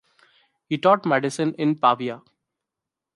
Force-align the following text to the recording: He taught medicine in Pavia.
He 0.65 0.79
taught 0.79 1.05
medicine 1.05 1.53
in 1.59 1.75
Pavia. 1.75 2.23